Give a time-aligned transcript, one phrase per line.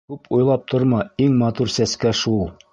[0.11, 2.45] —Күп уйлап торма, иң матур сәскә шул...